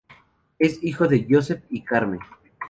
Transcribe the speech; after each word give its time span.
Es 0.57 0.83
hijo 0.83 1.07
de 1.07 1.27
Josep 1.29 1.63
y 1.69 1.83
Carme. 1.83 2.17